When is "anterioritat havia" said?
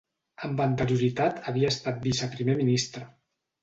0.65-1.71